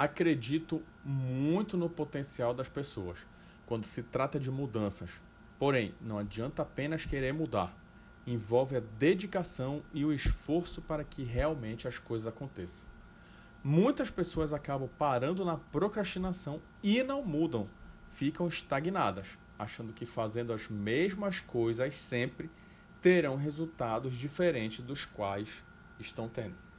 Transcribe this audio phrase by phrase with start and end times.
[0.00, 3.18] Acredito muito no potencial das pessoas
[3.66, 5.20] quando se trata de mudanças.
[5.58, 7.76] Porém, não adianta apenas querer mudar.
[8.26, 12.88] Envolve a dedicação e o esforço para que realmente as coisas aconteçam.
[13.62, 17.68] Muitas pessoas acabam parando na procrastinação e não mudam,
[18.08, 22.48] ficam estagnadas, achando que fazendo as mesmas coisas sempre
[23.02, 25.62] terão resultados diferentes dos quais
[25.98, 26.69] estão tendo.